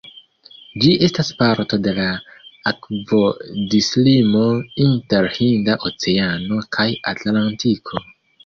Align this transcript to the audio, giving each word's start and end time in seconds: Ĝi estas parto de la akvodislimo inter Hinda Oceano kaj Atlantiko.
Ĝi 0.83 0.93
estas 1.07 1.27
parto 1.41 1.77
de 1.87 1.93
la 1.97 2.05
akvodislimo 2.71 4.43
inter 4.87 5.31
Hinda 5.37 5.79
Oceano 5.91 6.61
kaj 6.79 6.89
Atlantiko. 7.15 8.05